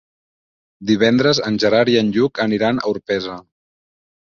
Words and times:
Divendres 0.91 1.41
en 1.51 1.61
Gerard 1.65 1.93
i 1.95 1.99
en 2.01 2.11
Lluc 2.17 2.43
aniran 2.47 2.81
a 2.83 2.89
Orpesa. 2.95 3.39